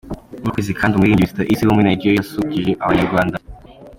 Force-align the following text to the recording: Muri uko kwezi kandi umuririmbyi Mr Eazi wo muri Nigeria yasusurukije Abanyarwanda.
Muri 0.33 0.41
uko 0.43 0.51
kwezi 0.55 0.77
kandi 0.79 0.93
umuririmbyi 0.93 1.27
Mr 1.33 1.43
Eazi 1.45 1.63
wo 1.65 1.73
muri 1.75 1.87
Nigeria 1.89 2.17
yasusurukije 2.19 2.71
Abanyarwanda. 2.83 3.37